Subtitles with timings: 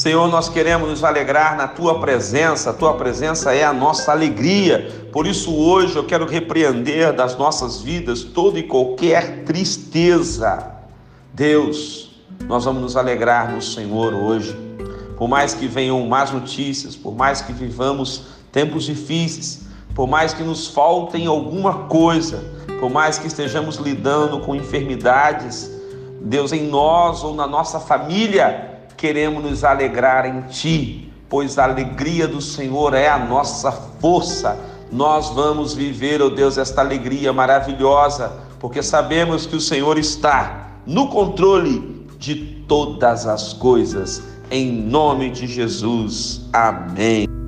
[0.00, 4.90] Senhor, nós queremos nos alegrar na tua presença, a tua presença é a nossa alegria.
[5.12, 10.74] Por isso, hoje eu quero repreender das nossas vidas toda e qualquer tristeza.
[11.34, 14.58] Deus, nós vamos nos alegrar no Senhor hoje.
[15.18, 20.42] Por mais que venham más notícias, por mais que vivamos tempos difíceis, por mais que
[20.42, 22.42] nos faltem alguma coisa,
[22.80, 25.70] por mais que estejamos lidando com enfermidades,
[26.22, 28.69] Deus, em nós ou na nossa família,
[29.00, 34.58] queremos nos alegrar em Ti, pois a alegria do Senhor é a nossa força.
[34.92, 41.08] Nós vamos viver, oh Deus, esta alegria maravilhosa, porque sabemos que o Senhor está no
[41.08, 42.34] controle de
[42.68, 44.22] todas as coisas.
[44.50, 46.42] Em nome de Jesus.
[46.52, 47.39] Amém.